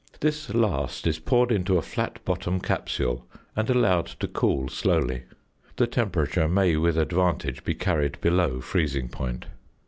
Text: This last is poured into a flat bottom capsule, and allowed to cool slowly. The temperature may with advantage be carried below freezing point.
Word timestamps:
This 0.19 0.51
last 0.51 1.05
is 1.05 1.19
poured 1.19 1.51
into 1.51 1.77
a 1.77 1.83
flat 1.83 2.25
bottom 2.25 2.59
capsule, 2.59 3.27
and 3.55 3.69
allowed 3.69 4.07
to 4.07 4.27
cool 4.27 4.67
slowly. 4.67 5.25
The 5.75 5.85
temperature 5.85 6.47
may 6.49 6.75
with 6.75 6.97
advantage 6.97 7.63
be 7.63 7.75
carried 7.75 8.19
below 8.19 8.61
freezing 8.61 9.09
point. 9.09 9.45